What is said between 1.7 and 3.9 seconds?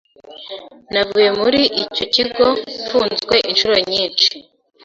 icyo kigo mfunzwe incuro